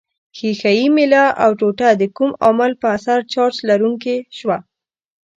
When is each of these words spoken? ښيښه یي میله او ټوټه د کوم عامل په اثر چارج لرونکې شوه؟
ښيښه 0.37 0.71
یي 0.79 0.87
میله 0.95 1.23
او 1.43 1.51
ټوټه 1.59 1.89
د 2.01 2.03
کوم 2.17 2.31
عامل 2.43 2.71
په 2.81 2.87
اثر 2.97 3.19
چارج 3.33 3.55
لرونکې 3.69 4.15
شوه؟ 4.37 4.57